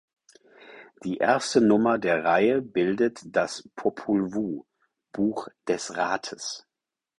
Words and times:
Die 1.03 1.17
erste 1.17 1.61
Nummer 1.61 1.99
der 1.99 2.23
Reihe 2.23 2.63
bildet 2.63 3.19
das 3.35 3.69
"Popol 3.75 4.33
Vuh" 4.33 4.65
(„Buch 5.11 5.47
des 5.67 5.95
Rates“). 5.95 6.65